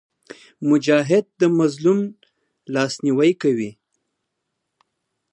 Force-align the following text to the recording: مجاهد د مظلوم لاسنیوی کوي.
مجاهد 0.69 1.25
د 1.41 1.41
مظلوم 1.59 1.99
لاسنیوی 2.73 3.31
کوي. 3.41 3.71